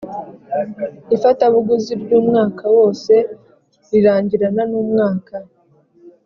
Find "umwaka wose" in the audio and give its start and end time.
2.19-3.13